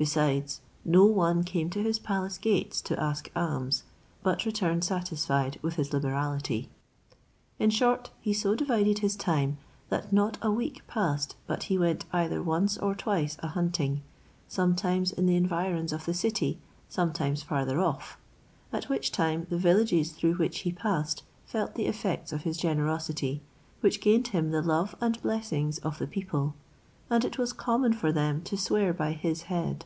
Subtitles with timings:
[0.00, 3.82] Besides, no one came to his palace gates to ask alms,
[4.22, 6.68] but returned satisfied with his liberality.
[7.58, 9.58] In short, he so divided his time,
[9.88, 14.02] that not a week passed but he went either once or twice a hunting,
[14.46, 18.18] sometimes in the environs of the city, sometimes farther off;
[18.72, 23.42] at which time the villages through which he passed felt the effects of his generosity,
[23.80, 26.54] which gained him the love and blessings of the people:
[27.10, 29.82] and it was common for them to swear by his head.